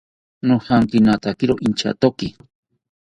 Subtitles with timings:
[0.47, 2.27] Nojankinatakiro inchatoki